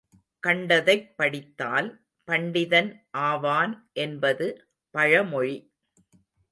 கண்டதைப் 0.43 1.17
படித்தால் 1.17 1.89
பண்டிதன் 2.27 2.89
ஆவான் 3.11 3.89
என்பது 3.93 4.47
பழமொழி. 4.95 5.57